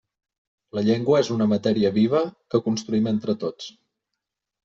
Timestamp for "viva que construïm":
1.99-3.09